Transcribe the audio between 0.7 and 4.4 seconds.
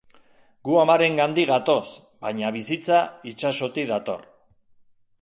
amarengandik gatoz, baina bizitza itsasotik dator.